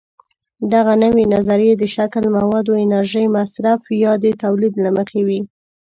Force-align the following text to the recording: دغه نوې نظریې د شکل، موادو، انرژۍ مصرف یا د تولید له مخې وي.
دغه 0.73 0.93
نوې 1.03 1.23
نظریې 1.33 1.73
د 1.77 1.83
شکل، 1.95 2.23
موادو، 2.37 2.73
انرژۍ 2.83 3.25
مصرف 3.37 3.81
یا 4.03 4.13
د 4.23 4.25
تولید 4.43 4.73
له 4.83 4.89
مخې 4.97 5.21
وي. 5.27 5.41